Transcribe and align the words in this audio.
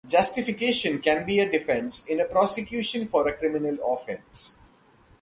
Justification 0.07 0.97
can 0.99 1.27
be 1.27 1.39
a 1.39 1.51
defense 1.51 2.07
in 2.07 2.19
a 2.19 2.25
prosecution 2.25 3.05
for 3.05 3.27
a 3.27 3.37
criminal 3.37 3.77
offense. 3.93 4.55